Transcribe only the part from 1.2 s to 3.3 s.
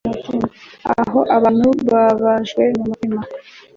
abantu babajwe mumutima